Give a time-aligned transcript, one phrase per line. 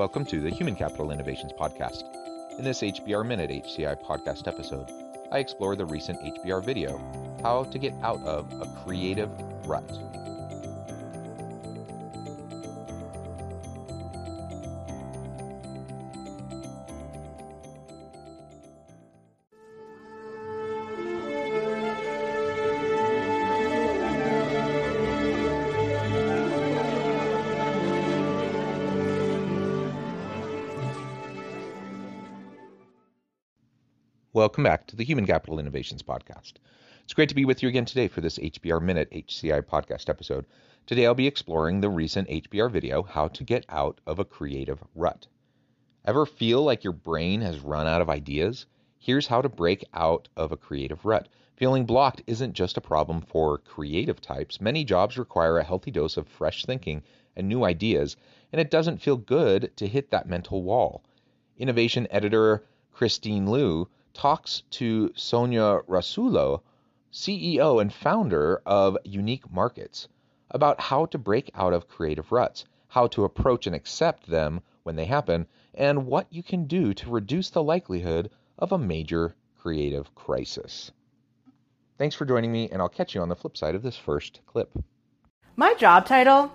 [0.00, 2.04] Welcome to the Human Capital Innovations Podcast.
[2.58, 4.90] In this HBR Minute HCI podcast episode,
[5.30, 6.98] I explore the recent HBR video,
[7.42, 9.28] How to Get Out of a Creative
[9.66, 9.84] Rut.
[34.40, 36.54] Welcome back to the Human Capital Innovations Podcast.
[37.04, 40.46] It's great to be with you again today for this HBR Minute HCI podcast episode.
[40.86, 44.82] Today I'll be exploring the recent HBR video, How to Get Out of a Creative
[44.94, 45.26] Rut.
[46.06, 48.64] Ever feel like your brain has run out of ideas?
[48.98, 51.28] Here's how to break out of a creative rut.
[51.56, 54.58] Feeling blocked isn't just a problem for creative types.
[54.58, 57.02] Many jobs require a healthy dose of fresh thinking
[57.36, 58.16] and new ideas,
[58.52, 61.04] and it doesn't feel good to hit that mental wall.
[61.58, 66.60] Innovation editor Christine Liu talks to Sonja Rasula,
[67.12, 70.08] CEO and founder of Unique Markets,
[70.50, 74.96] about how to break out of creative ruts, how to approach and accept them when
[74.96, 80.14] they happen, and what you can do to reduce the likelihood of a major creative
[80.14, 80.90] crisis.
[81.98, 84.40] Thanks for joining me, and I'll catch you on the flip side of this first
[84.46, 84.72] clip.
[85.56, 86.50] My job title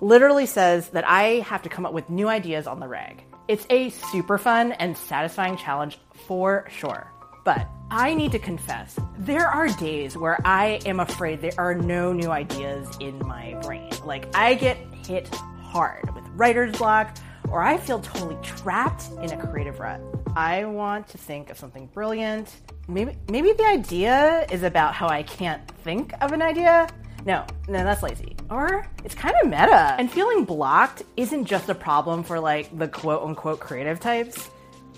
[0.00, 3.24] literally says that I have to come up with new ideas on the reg.
[3.48, 7.10] It's a super fun and satisfying challenge for sure.
[7.44, 12.12] But I need to confess, there are days where I am afraid there are no
[12.12, 13.90] new ideas in my brain.
[14.04, 15.28] Like, I get hit
[15.60, 17.16] hard with writer's block,
[17.50, 20.00] or I feel totally trapped in a creative rut.
[20.36, 22.54] I want to think of something brilliant.
[22.86, 26.88] Maybe, maybe the idea is about how I can't think of an idea.
[27.24, 28.36] No, no, that's lazy.
[28.50, 29.94] Or it's kind of meta.
[29.98, 34.50] And feeling blocked isn't just a problem for like the quote unquote creative types.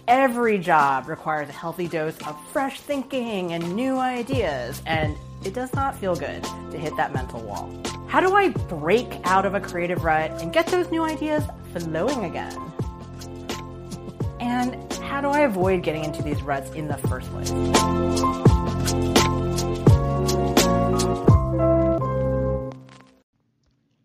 [0.09, 5.73] Every job requires a healthy dose of fresh thinking and new ideas, and it does
[5.75, 7.71] not feel good to hit that mental wall.
[8.07, 11.43] How do I break out of a creative rut and get those new ideas
[11.73, 12.55] flowing again?
[14.41, 17.51] And how do I avoid getting into these ruts in the first place?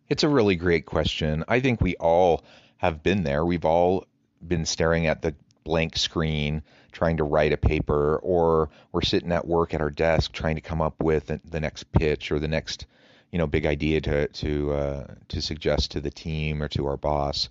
[0.09, 1.43] It's a really great question.
[1.47, 2.43] I think we all
[2.77, 3.45] have been there.
[3.45, 4.05] We've all
[4.45, 9.47] been staring at the blank screen trying to write a paper, or we're sitting at
[9.47, 12.87] work at our desk trying to come up with the next pitch or the next,
[13.31, 16.97] you know, big idea to to uh, to suggest to the team or to our
[16.97, 17.47] boss.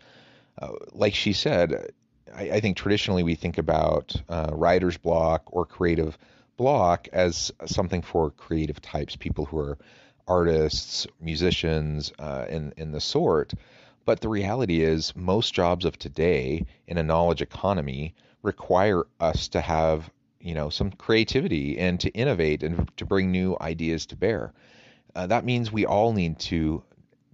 [0.60, 1.92] Uh, like she said,
[2.34, 6.18] I, I, think traditionally we think about uh, writer's block or creative
[6.56, 9.78] block as something for creative types, people who are
[10.28, 13.52] artists, musicians, uh, and, the sort.
[14.04, 19.60] But the reality is, most jobs of today in a knowledge economy require us to
[19.60, 24.52] have, you know, some creativity and to innovate and to bring new ideas to bear.
[25.14, 26.82] Uh, that means we all need to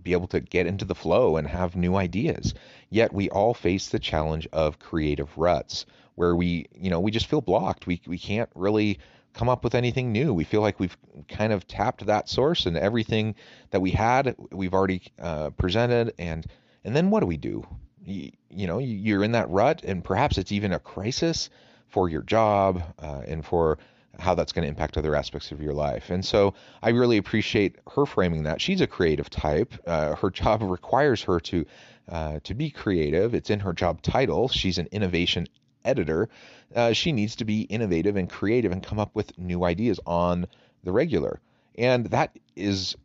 [0.03, 2.55] be able to get into the flow and have new ideas.
[2.91, 7.27] Yet we all face the challenge of creative ruts where we, you know, we just
[7.27, 7.87] feel blocked.
[7.87, 8.99] We we can't really
[9.35, 10.33] come up with anything new.
[10.33, 10.97] We feel like we've
[11.29, 13.35] kind of tapped that source and everything
[13.71, 16.15] that we had, we've already uh, presented.
[16.19, 16.47] And
[16.85, 17.67] and then what do we do?
[18.05, 21.49] You, you, know, you're in that rut, and perhaps it's even a crisis
[21.89, 23.79] for your job uh, and for
[24.19, 26.11] how that's going to impact other aspects of your life.
[26.11, 28.61] And so I really appreciate her framing that.
[28.61, 29.75] She's a creative type.
[29.87, 31.65] Uh, her job requires her to
[32.07, 33.35] uh, to be creative.
[33.35, 34.49] It's in her job title.
[34.49, 35.47] She's an innovation
[35.85, 36.29] editor,
[36.75, 40.47] uh, she needs to be innovative and creative and come up with new ideas on
[40.83, 41.41] the regular.
[41.77, 42.97] And that is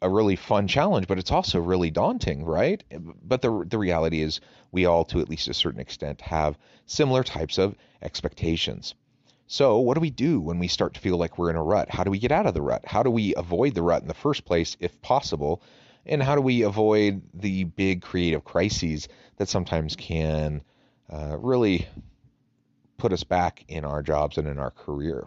[0.00, 2.82] a really fun challenge, but it's also really daunting, right?
[3.22, 4.40] But the the reality is
[4.72, 8.94] we all to at least a certain extent have similar types of expectations.
[9.46, 11.90] So, what do we do when we start to feel like we're in a rut?
[11.90, 12.86] How do we get out of the rut?
[12.86, 15.62] How do we avoid the rut in the first place if possible?
[16.06, 20.62] And how do we avoid the big creative crises that sometimes can
[21.12, 21.86] uh, really
[22.96, 25.26] put us back in our jobs and in our career.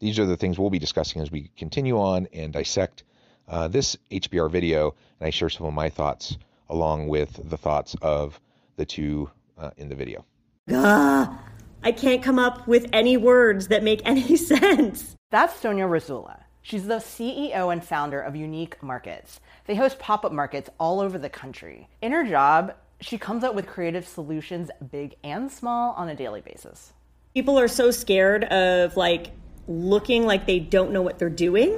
[0.00, 3.04] These are the things we'll be discussing as we continue on and dissect
[3.48, 6.36] uh, this HBR video, and I share some of my thoughts
[6.68, 8.40] along with the thoughts of
[8.76, 10.24] the two uh, in the video.
[10.68, 11.36] Gah,
[11.82, 15.16] I can't come up with any words that make any sense.
[15.30, 16.40] That's Sonja Rasula.
[16.62, 19.40] She's the CEO and founder of Unique Markets.
[19.66, 21.88] They host pop up markets all over the country.
[22.00, 26.40] In her job, she comes up with creative solutions, big and small, on a daily
[26.40, 26.92] basis.
[27.34, 29.32] People are so scared of like
[29.66, 31.72] looking like they don't know what they're doing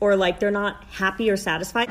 [0.00, 1.90] or like they're not happy or satisfied.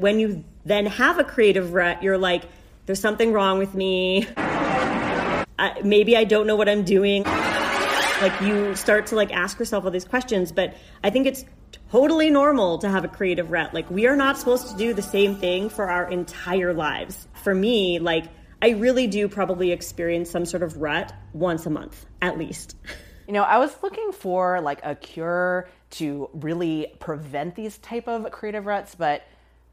[0.00, 2.44] When you then have a creative rut, you're like,
[2.86, 4.26] there's something wrong with me.
[4.36, 7.24] I, maybe I don't know what I'm doing.
[7.24, 10.74] Like you start to like ask yourself all these questions, but
[11.04, 11.44] I think it's
[11.90, 13.74] totally normal to have a creative rut.
[13.74, 17.26] Like we are not supposed to do the same thing for our entire lives.
[17.42, 18.24] For me, like
[18.60, 22.76] I really do probably experience some sort of rut once a month at least.
[23.28, 28.30] You know, I was looking for like a cure to really prevent these type of
[28.30, 29.22] creative ruts, but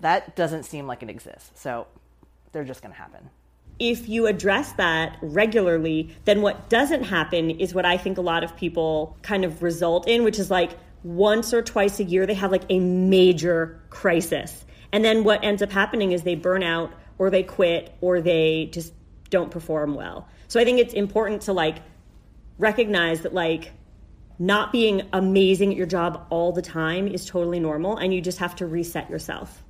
[0.01, 1.61] that doesn't seem like it exists.
[1.61, 1.87] So
[2.51, 3.29] they're just going to happen.
[3.79, 8.43] If you address that regularly, then what doesn't happen is what I think a lot
[8.43, 10.71] of people kind of result in, which is like
[11.05, 14.65] once or twice a year they have like a major crisis.
[14.91, 18.69] And then what ends up happening is they burn out or they quit or they
[18.71, 18.91] just
[19.29, 20.27] don't perform well.
[20.47, 21.77] So I think it's important to like
[22.57, 23.71] recognize that like
[24.39, 28.39] not being amazing at your job all the time is totally normal and you just
[28.39, 29.63] have to reset yourself.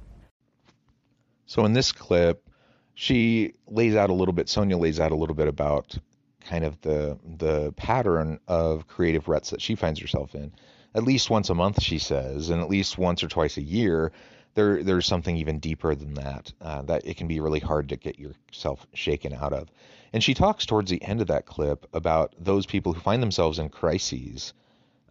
[1.47, 2.49] So in this clip,
[2.93, 5.97] she lays out a little bit, Sonja lays out a little bit about
[6.39, 10.53] kind of the the pattern of creative ruts that she finds herself in.
[10.95, 14.13] At least once a month, she says, and at least once or twice a year,
[14.53, 17.97] there there's something even deeper than that uh, that it can be really hard to
[17.97, 19.69] get yourself shaken out of.
[20.13, 23.59] And she talks towards the end of that clip about those people who find themselves
[23.59, 24.53] in crises.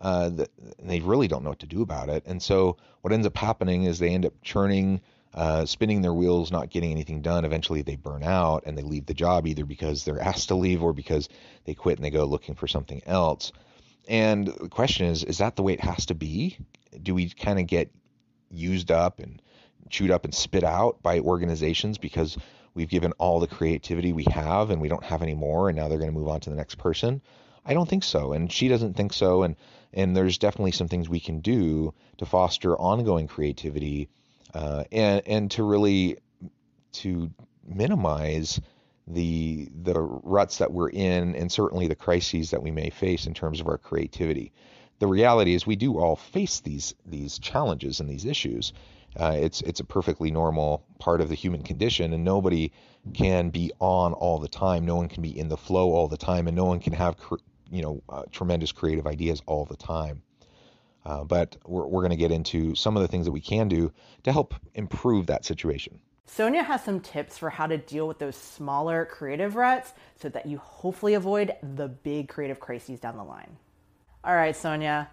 [0.00, 0.31] Uh,
[0.82, 2.25] they really don't know what to do about it.
[2.26, 5.02] And so what ends up happening is they end up churning,
[5.34, 7.44] uh, spinning their wheels, not getting anything done.
[7.44, 10.82] Eventually they burn out and they leave the job either because they're asked to leave
[10.82, 11.28] or because
[11.66, 13.52] they quit and they go looking for something else.
[14.09, 16.59] And the question is, is that the way it has to be?
[17.03, 17.91] Do we kind of get
[18.51, 19.41] used up and
[19.91, 22.37] chewed up and spit out by organizations because
[22.75, 25.89] we've given all the creativity we have and we don't have any more and now
[25.89, 27.21] they're going to move on to the next person
[27.65, 29.56] i don't think so and she doesn't think so and
[29.93, 34.09] and there's definitely some things we can do to foster ongoing creativity
[34.55, 36.17] uh, and and to really
[36.93, 37.31] to
[37.67, 38.61] minimize
[39.06, 43.35] the the ruts that we're in and certainly the crises that we may face in
[43.35, 44.53] terms of our creativity
[44.99, 48.73] the reality is we do all face these these challenges and these issues.
[49.19, 52.73] Uh, it's it's a perfectly normal part of the human condition, and nobody
[53.12, 54.87] can be on all the time.
[54.87, 57.17] No one can be in the flow all the time, and no one can have
[57.71, 60.23] you know uh, tremendous creative ideas all the time.
[61.05, 63.69] Uh, but we're we're going to get into some of the things that we can
[63.69, 63.93] do
[64.23, 66.01] to help improve that situation.
[66.29, 70.47] Sonja has some tips for how to deal with those smaller creative ruts so that
[70.47, 73.56] you hopefully avoid the big creative crises down the line.
[74.25, 75.09] All right, Sonja,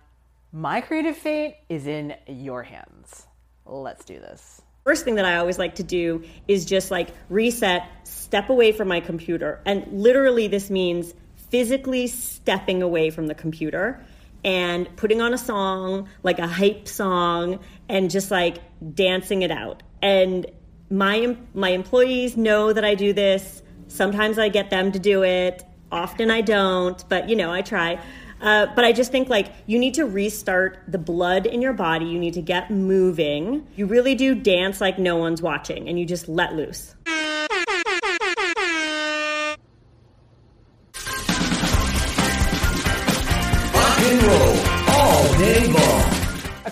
[0.52, 3.28] my creative fate is in your hands.
[3.66, 4.62] Let's do this.
[4.84, 8.88] First thing that I always like to do is just like reset, step away from
[8.88, 9.62] my computer.
[9.66, 11.14] And literally, this means
[11.50, 14.04] physically stepping away from the computer
[14.44, 17.60] and putting on a song, like a hype song,
[17.90, 18.58] and just like
[18.96, 19.84] dancing it out.
[20.02, 20.48] And
[20.92, 23.64] my my employees know that I do this.
[23.88, 25.64] Sometimes I get them to do it.
[25.92, 28.00] Often I don't, but you know, I try.
[28.42, 32.06] Uh, but I just think like you need to restart the blood in your body.
[32.06, 33.68] You need to get moving.
[33.76, 36.96] You really do dance like no one's watching and you just let loose.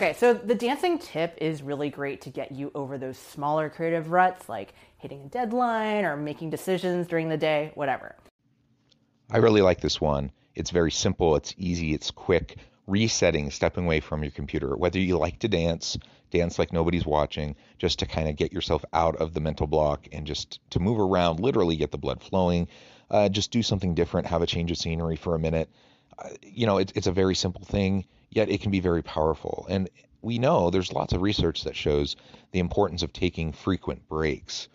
[0.02, 4.12] Okay, so the dancing tip is really great to get you over those smaller creative
[4.12, 8.16] ruts like hitting a deadline or making decisions during the day, whatever.
[9.30, 10.32] I really like this one.
[10.56, 12.56] It's very simple, it's easy, it's quick.
[12.88, 15.98] Resetting, stepping away from your computer, whether you like to dance,
[16.32, 20.08] dance like nobody's watching, just to kind of get yourself out of the mental block
[20.14, 22.70] and just to move around, literally get the blood flowing.
[23.12, 25.70] Uh, just do something different, have a change of scenery for a minute.
[26.18, 29.66] Uh, you know, it, it's a very simple thing, yet it can be very powerful.
[29.70, 29.90] And
[30.22, 32.16] we know there's lots of research that shows
[32.52, 34.68] the importance of taking frequent breaks,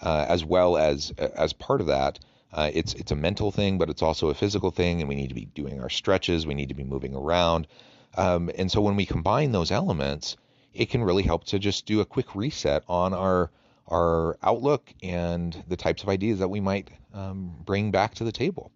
[0.00, 2.18] uh, as well as as part of that,
[2.52, 5.28] uh, it's it's a mental thing, but it's also a physical thing, and we need
[5.28, 6.46] to be doing our stretches.
[6.46, 7.66] We need to be moving around,
[8.16, 10.36] um, and so when we combine those elements,
[10.74, 13.50] it can really help to just do a quick reset on our
[13.88, 18.32] our outlook and the types of ideas that we might um, bring back to the
[18.32, 18.70] table.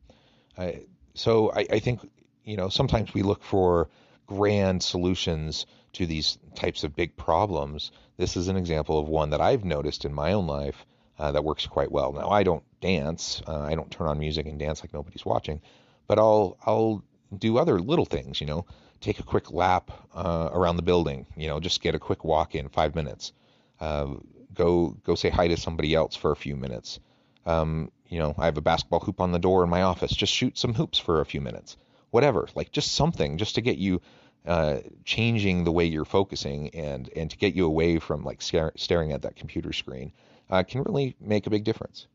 [0.59, 0.73] Uh,
[1.15, 2.01] so I, I, think
[2.45, 3.89] you know sometimes we look for
[4.27, 7.91] grand solutions to these types of big problems.
[8.17, 10.85] This is an example of one that I've noticed in my own life
[11.19, 12.13] uh, that works quite well.
[12.13, 13.43] Now, I don't dance.
[13.47, 15.61] Uh, I don't turn on music and dance like nobody's watching,
[16.07, 17.03] but I'll I'll
[17.37, 18.41] do other little things.
[18.41, 18.67] You know,
[19.01, 21.27] take a quick lap uh, around the building.
[21.37, 23.33] You know, just get a quick walk in five minutes.
[23.81, 24.15] Uh,
[24.55, 27.01] go go say hi to somebody else for a few minutes.
[27.47, 30.13] Um, you know, I have a basketball hoop on the door in my office.
[30.13, 31.77] Just shoot some hoops for a few minutes.
[32.11, 34.01] Whatever, like just something, just to get you
[34.47, 39.13] uh, changing the way you're focusing and and to get you away from like staring
[39.13, 40.13] at that computer screen
[40.51, 42.07] uh, can really make a big difference.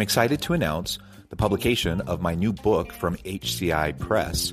[0.00, 0.98] I'm excited to announce
[1.28, 4.52] the publication of my new book from HCI Press,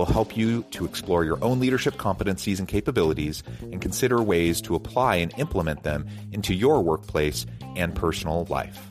[0.00, 4.74] will help you to explore your own leadership competencies and capabilities and consider ways to
[4.74, 7.44] apply and implement them into your workplace
[7.76, 8.88] and personal life.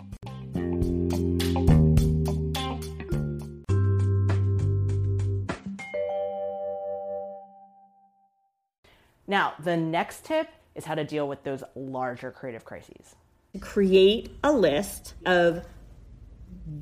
[9.26, 13.16] Now, the next tip is how to deal with those larger creative crises.
[13.60, 15.66] Create a list of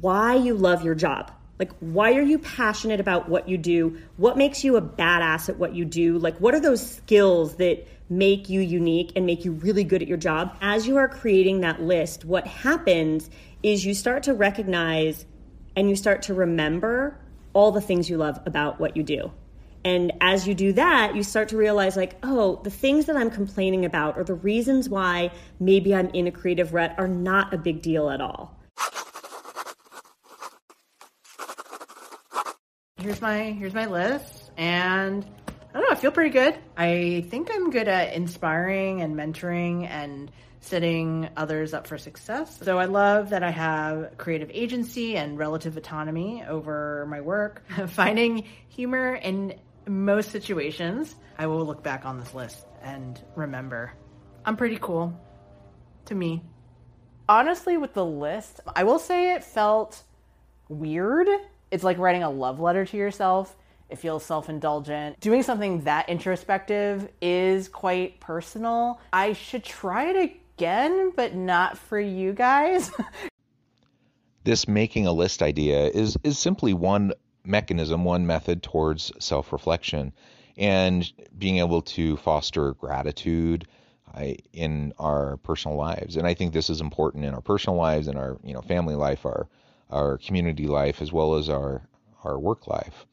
[0.01, 1.31] why you love your job.
[1.59, 3.97] Like, why are you passionate about what you do?
[4.17, 6.17] What makes you a badass at what you do?
[6.19, 10.07] Like, what are those skills that make you unique and make you really good at
[10.07, 10.55] your job?
[10.61, 13.29] As you are creating that list, what happens
[13.63, 15.25] is you start to recognize
[15.75, 17.19] and you start to remember
[17.53, 19.31] all the things you love about what you do.
[19.83, 23.29] And as you do that, you start to realize, like, oh, the things that I'm
[23.29, 27.57] complaining about or the reasons why maybe I'm in a creative rut are not a
[27.57, 28.56] big deal at all.
[33.07, 35.25] Here's my here's my list, and
[35.69, 35.91] I don't know.
[35.91, 36.57] I feel pretty good.
[36.75, 42.59] I think I'm good at inspiring and mentoring and setting others up for success.
[42.61, 47.63] So I love that I have creative agency and relative autonomy over my work.
[47.87, 53.93] Finding humor in most situations, I will look back on this list and remember
[54.43, 55.17] I'm pretty cool
[56.07, 56.43] to me.
[57.29, 60.03] Honestly, with the list, I will say it felt
[60.67, 61.29] weird
[61.71, 63.55] it's like writing a love letter to yourself.
[63.89, 65.19] It feels self indulgent.
[65.19, 68.99] Doing something that introspective is quite personal.
[69.13, 72.91] I should try it again, but not for you guys.
[74.43, 77.13] this making a list idea is, is simply one
[77.45, 80.11] mechanism, one method towards self reflection
[80.57, 83.67] and being able to foster gratitude
[84.53, 86.17] in our personal lives.
[86.17, 88.95] And I think this is important in our personal lives, in our you know family
[88.95, 89.47] life, our
[89.89, 91.87] our community life as well as our
[92.23, 93.05] our work life.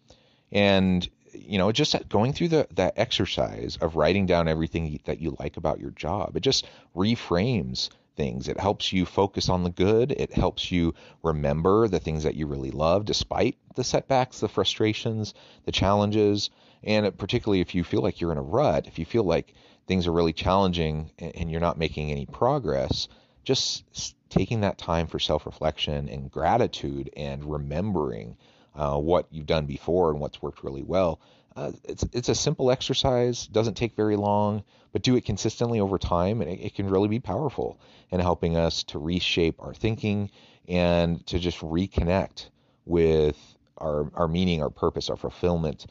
[0.52, 5.36] And you know, just going through the that exercise of writing down everything that you
[5.38, 8.48] like about your job, it just reframes things.
[8.48, 10.12] It helps you focus on the good.
[10.12, 15.34] It helps you remember the things that you really love, despite the setbacks, the frustrations,
[15.64, 16.50] the challenges.
[16.82, 19.54] And particularly if you feel like you're in a rut, if you feel like
[19.86, 23.08] things are really challenging and you're not making any progress,
[23.42, 23.84] just
[24.28, 28.36] taking that time for self reflection and gratitude and remembering
[28.74, 31.20] uh, what you've done before and what's worked really well.
[31.56, 35.98] Uh, it's it's a simple exercise, doesn't take very long, but do it consistently over
[35.98, 37.78] time, and it, it can really be powerful
[38.10, 40.30] in helping us to reshape our thinking
[40.68, 42.48] and to just reconnect
[42.86, 43.38] with
[43.78, 45.86] our our meaning, our purpose, our fulfillment,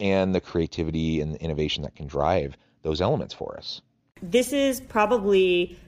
[0.00, 3.82] and the creativity and the innovation that can drive those elements for us.
[4.20, 5.78] This is probably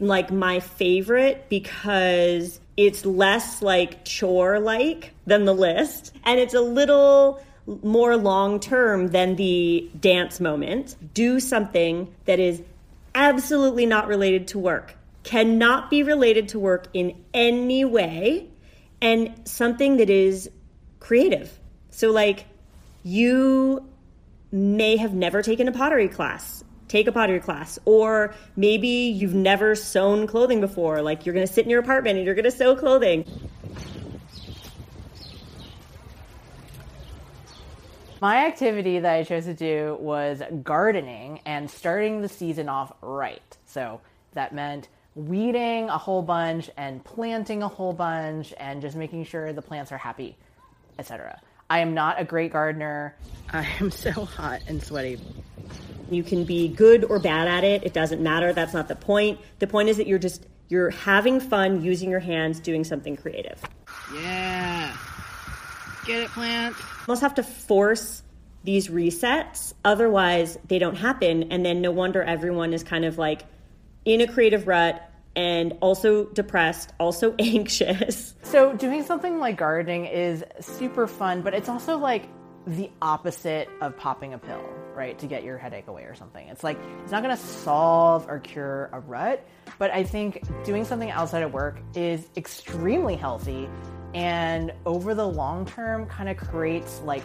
[0.00, 6.60] like my favorite because it's less like chore like than the list and it's a
[6.60, 7.40] little
[7.82, 10.96] more long term than the dance moment.
[11.14, 12.62] Do something that is
[13.14, 14.94] absolutely not related to work.
[15.24, 18.48] cannot be related to work in any way
[19.02, 20.50] and something that is
[21.00, 21.58] creative.
[21.90, 22.46] So, like,
[23.02, 23.86] you
[24.50, 26.64] may have never taken a pottery class.
[26.88, 27.78] Take a pottery class.
[27.84, 31.02] Or maybe you've never sewn clothing before.
[31.02, 33.24] Like, you're going to sit in your apartment and you're going to sew clothing.
[38.20, 43.56] My activity that I chose to do was gardening and starting the season off right.
[43.66, 44.00] So
[44.32, 49.52] that meant weeding a whole bunch and planting a whole bunch and just making sure
[49.52, 50.36] the plants are happy,
[50.98, 51.40] etc.
[51.70, 53.14] I am not a great gardener.
[53.52, 55.20] I am so hot and sweaty.
[56.10, 57.84] You can be good or bad at it.
[57.84, 58.52] It doesn't matter.
[58.52, 59.40] That's not the point.
[59.58, 63.60] The point is that you're just you're having fun using your hands doing something creative.
[64.14, 64.94] Yeah.
[66.06, 66.80] Get it, plants?
[67.08, 68.22] almost have to force
[68.64, 69.72] these resets.
[69.84, 71.50] Otherwise, they don't happen.
[71.50, 73.44] And then no wonder everyone is kind of like
[74.04, 75.02] in a creative rut
[75.34, 78.34] and also depressed, also anxious.
[78.42, 82.28] So, doing something like gardening is super fun, but it's also like
[82.66, 84.62] the opposite of popping a pill,
[84.98, 85.18] right?
[85.20, 86.46] To get your headache away or something.
[86.48, 89.46] It's like, it's not gonna solve or cure a rut,
[89.78, 93.68] but I think doing something outside of work is extremely healthy
[94.14, 97.24] and over the long term kind of creates like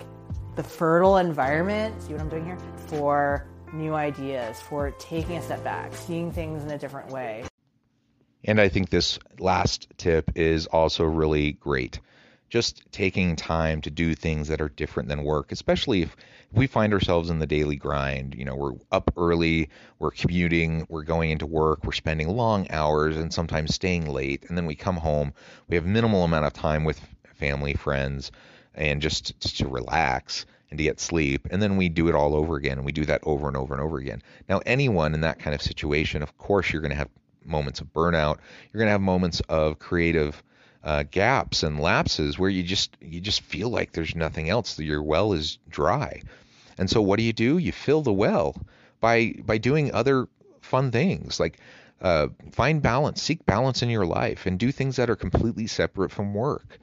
[0.56, 5.63] the fertile environment see what i'm doing here for new ideas for taking a step
[5.63, 7.44] back seeing things in a different way
[8.44, 12.00] and i think this last tip is also really great
[12.53, 16.15] just taking time to do things that are different than work, especially if,
[16.51, 18.36] we find ourselves in the daily grind.
[18.36, 23.17] You know, we're up early, we're commuting, we're going into work, we're spending long hours
[23.17, 25.33] and sometimes staying late, and then we come home.
[25.67, 27.01] We have minimal amount of time with
[27.33, 28.31] family, friends,
[28.75, 31.48] and just, just to relax and to get sleep.
[31.50, 33.74] And then we do it all over again, and we do that over and over
[33.74, 34.22] and over again.
[34.48, 37.10] Now, anyone in that kind of situation, of course, you're going to have
[37.43, 38.38] moments of burnout.
[38.72, 40.43] You're going to have moments of creative
[40.84, 44.78] uh, gaps and lapses where you just you just feel like there's nothing else.
[44.80, 46.22] Your well is dry,
[46.78, 47.58] and so what do you do?
[47.58, 48.56] You fill the well
[49.00, 50.28] by by doing other
[50.62, 51.60] fun things like
[52.02, 56.12] uh, find balance, seek balance in your life, and do things that are completely separate
[56.12, 56.80] from work.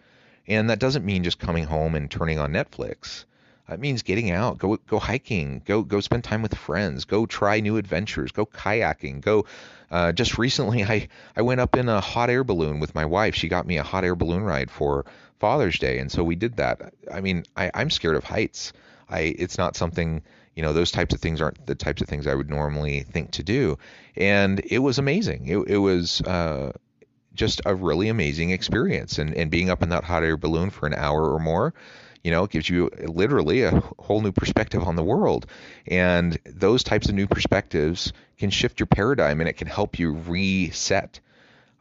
[0.49, 3.25] And that doesn't mean just coming home and turning on Netflix.
[3.71, 7.61] It means getting out, go go hiking, go go spend time with friends, go try
[7.61, 9.47] new adventures, go kayaking, go.
[9.91, 13.35] Uh, just recently, I I went up in a hot air balloon with my wife.
[13.35, 15.07] She got me a hot air balloon ride for
[15.39, 16.95] Father's Day, and so we did that.
[17.13, 18.73] I mean, I, I'm scared of heights.
[19.09, 20.23] I it's not something
[20.55, 23.33] you know those types of things aren't the types of things I would normally think
[23.33, 23.79] to do,
[24.17, 25.47] and it was amazing.
[25.47, 26.21] It it was.
[26.23, 26.73] Uh,
[27.33, 30.87] just a really amazing experience and, and being up in that hot air balloon for
[30.87, 31.73] an hour or more
[32.23, 35.47] you know, it gives you literally a whole new perspective on the world.
[35.87, 40.13] And those types of new perspectives can shift your paradigm and it can help you
[40.13, 41.21] reset.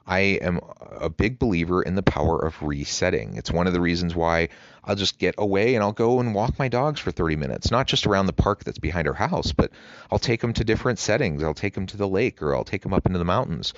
[0.08, 3.36] I am a big believer in the power of resetting.
[3.38, 4.50] It's one of the reasons why
[4.84, 7.86] I'll just get away and I'll go and walk my dogs for 30 minutes, not
[7.86, 9.72] just around the park that's behind our house, but
[10.10, 11.44] I'll take them to different settings.
[11.44, 13.74] I'll take them to the lake or I'll take them up into the mountains.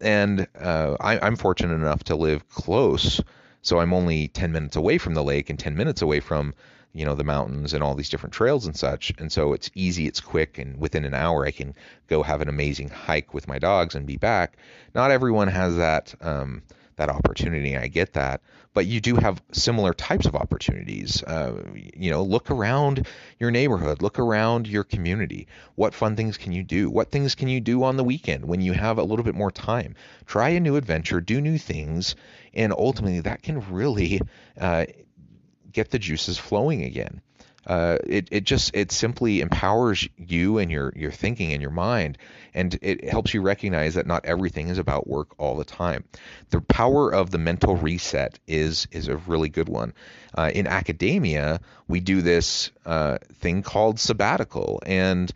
[0.00, 3.20] And uh, I, I'm fortunate enough to live close
[3.62, 6.52] so I'm only 10 minutes away from the lake and 10 minutes away from,
[6.92, 9.12] you know, the mountains and all these different trails and such.
[9.18, 11.74] And so it's easy, it's quick, and within an hour I can
[12.08, 14.56] go have an amazing hike with my dogs and be back.
[14.94, 16.62] Not everyone has that um,
[16.96, 17.76] that opportunity.
[17.76, 18.42] I get that,
[18.74, 21.22] but you do have similar types of opportunities.
[21.22, 23.06] Uh, you know, look around
[23.38, 25.46] your neighborhood, look around your community.
[25.74, 26.90] What fun things can you do?
[26.90, 29.50] What things can you do on the weekend when you have a little bit more
[29.50, 29.94] time?
[30.26, 32.14] Try a new adventure, do new things,
[32.54, 34.20] and ultimately that can really
[34.60, 34.86] uh,
[35.72, 37.20] get the juices flowing again.
[37.66, 42.18] Uh, it, it just it simply empowers you and your your thinking and your mind
[42.54, 46.04] and it helps you recognize that not everything is about work all the time.
[46.50, 49.94] The power of the mental reset is is a really good one.
[50.36, 55.32] Uh, in academia we do this uh, thing called sabbatical and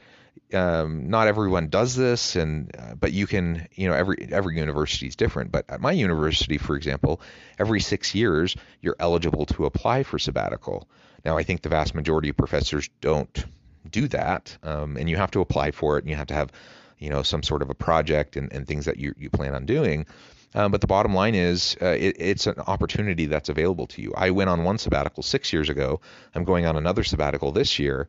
[0.54, 5.06] um, not everyone does this and uh, but you can you know every every university
[5.06, 7.20] is different but at my university for example
[7.58, 10.88] every six years you're eligible to apply for sabbatical
[11.26, 13.44] now, I think the vast majority of professors don't
[13.90, 16.52] do that, um, and you have to apply for it, and you have to have,
[16.98, 19.66] you know, some sort of a project and, and things that you, you plan on
[19.66, 20.06] doing.
[20.54, 24.14] Um, but the bottom line is, uh, it, it's an opportunity that's available to you.
[24.16, 26.00] I went on one sabbatical six years ago.
[26.32, 28.08] I'm going on another sabbatical this year,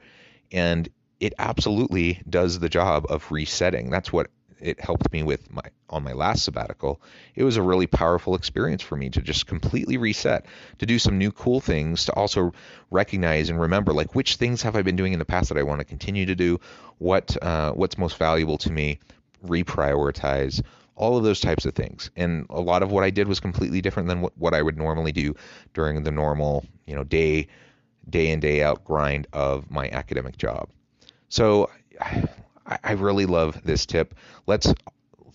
[0.52, 0.88] and
[1.20, 3.90] it absolutely does the job of resetting.
[3.90, 4.28] That's what
[4.60, 7.02] it helped me with my on my last sabbatical.
[7.36, 10.46] It was a really powerful experience for me to just completely reset,
[10.80, 12.54] to do some new cool things, to also
[12.92, 15.64] recognize and remember like which things have I been doing in the past that I
[15.64, 16.60] want to continue to do,
[16.98, 19.00] what uh, what's most valuable to me,
[19.46, 20.62] reprioritize
[20.96, 22.10] all of those types of things.
[22.16, 24.78] And a lot of what I did was completely different than what, what I would
[24.78, 25.36] normally do
[25.74, 27.48] during the normal, you know, day
[28.10, 30.70] day in day out grind of my academic job.
[31.30, 31.70] So
[32.68, 34.14] I, I really love this tip.
[34.46, 34.74] Let's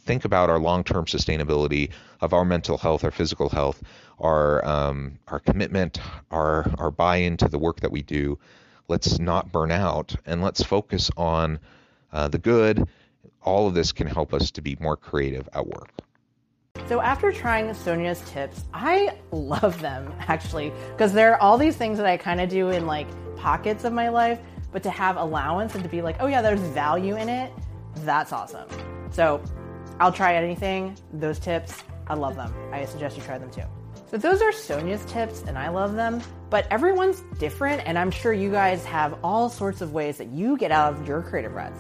[0.05, 1.91] think about our long-term sustainability
[2.21, 3.83] of our mental health, our physical health,
[4.19, 8.39] our um, our commitment, our our buy-in to the work that we do.
[8.89, 11.59] Let's not burn out, and let's focus on
[12.13, 12.87] uh, the good.
[13.43, 15.91] All of this can help us to be more creative at work.
[16.89, 21.99] So after trying Sonja's tips, I love them actually because there are all these things
[21.99, 24.39] that I kind of do in like pockets of my life,
[24.73, 27.53] but to have allowance and to be like, oh yeah, there's value in it,
[27.99, 28.69] that's awesome.
[29.11, 29.43] So
[30.01, 30.97] I'll try anything.
[31.13, 32.53] Those tips, I love them.
[32.73, 33.65] I suggest you try them too.
[34.11, 38.33] So those are Sonja's tips and I love them, but everyone's different and I'm sure
[38.33, 41.79] you guys have all sorts of ways that you get out of your creative ruts.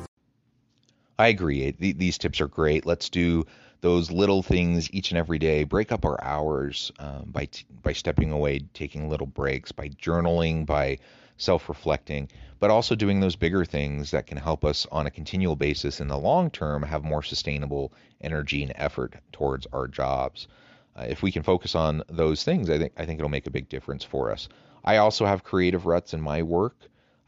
[1.18, 1.70] I agree.
[1.72, 2.86] These tips are great.
[2.86, 3.44] Let's do
[3.82, 5.64] those little things each and every day.
[5.64, 10.64] Break up our hours um, by t- by stepping away, taking little breaks, by journaling,
[10.64, 10.98] by
[11.36, 12.28] self-reflecting,
[12.60, 16.08] but also doing those bigger things that can help us on a continual basis in
[16.08, 20.48] the long term have more sustainable energy and effort towards our jobs.
[20.96, 23.50] Uh, if we can focus on those things, I think I think it'll make a
[23.50, 24.48] big difference for us.
[24.84, 26.76] I also have creative ruts in my work,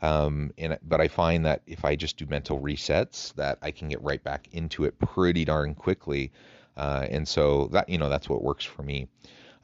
[0.03, 3.88] um, and, but I find that if I just do mental resets, that I can
[3.88, 6.31] get right back into it pretty darn quickly,
[6.77, 9.09] uh, and so that you know that's what works for me.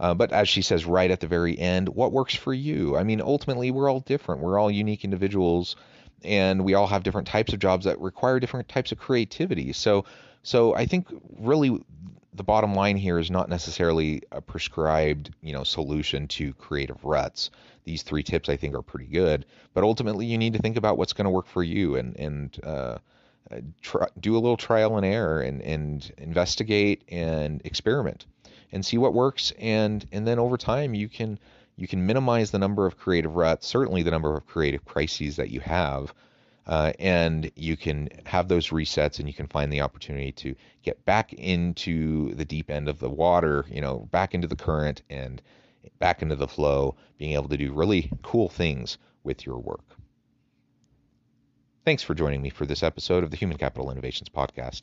[0.00, 2.96] Uh, but as she says right at the very end, what works for you?
[2.96, 4.40] I mean, ultimately, we're all different.
[4.40, 5.76] We're all unique individuals,
[6.24, 9.74] and we all have different types of jobs that require different types of creativity.
[9.74, 10.06] So,
[10.42, 11.06] so I think
[11.38, 11.84] really
[12.32, 17.50] the bottom line here is not necessarily a prescribed, you know, solution to creative ruts.
[17.84, 20.96] These three tips I think are pretty good, but ultimately you need to think about
[20.96, 22.98] what's going to work for you and and uh,
[23.82, 28.24] try, do a little trial and error and and investigate and experiment
[28.72, 31.38] and see what works and and then over time you can
[31.76, 35.50] you can minimize the number of creative ruts, certainly the number of creative crises that
[35.50, 36.12] you have
[36.66, 41.04] uh, and you can have those resets and you can find the opportunity to get
[41.04, 45.42] back into the deep end of the water, you know, back into the current and
[45.98, 49.85] back into the flow, being able to do really cool things with your work.
[51.85, 54.83] Thanks for joining me for this episode of the Human Capital Innovations Podcast.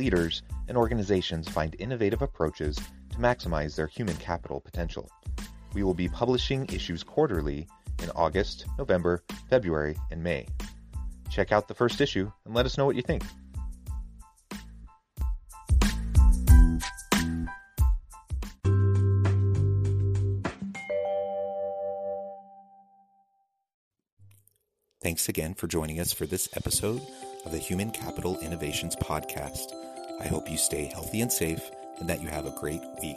[0.00, 2.76] leaders, and organizations find innovative approaches
[3.10, 5.10] to maximize their human capital potential.
[5.74, 7.68] We will be publishing issues quarterly
[8.02, 10.46] in August, November, February, and May.
[11.30, 13.22] Check out the first issue and let us know what you think.
[25.02, 27.02] Thanks again for joining us for this episode
[27.44, 29.89] of the Human Capital Innovations Podcast.
[30.20, 33.16] I hope you stay healthy and safe and that you have a great week.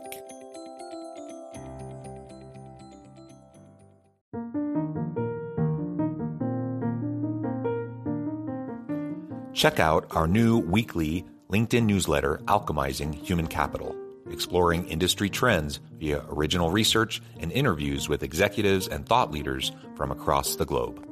[9.54, 13.96] Check out our new weekly LinkedIn newsletter, Alchemizing Human Capital,
[14.30, 20.56] exploring industry trends via original research and interviews with executives and thought leaders from across
[20.56, 21.08] the globe.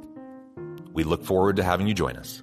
[0.91, 2.41] We look forward to having you join us.